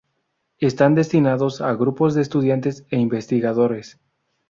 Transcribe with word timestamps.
Están 0.57 0.95
destinados 0.95 1.61
a 1.61 1.71
grupos 1.75 2.15
de 2.15 2.23
estudiantes 2.23 2.87
e 2.89 2.97
investigadores. 2.97 3.99